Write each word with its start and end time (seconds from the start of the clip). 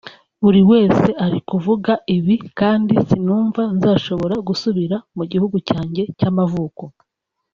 Buri 0.43 0.61
wese 0.71 1.09
ari 1.25 1.39
kuvuga 1.49 1.91
ibi 2.15 2.35
kandi 2.59 2.93
sinumva 3.07 3.61
nzashobora 3.77 4.35
gusubira 4.47 4.95
mu 5.17 5.23
gihugu 5.31 5.57
cyanjye 5.69 6.01
cy’amavuko 6.17 6.83